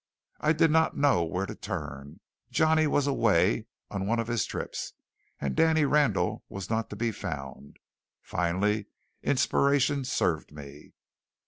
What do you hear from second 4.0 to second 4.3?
one of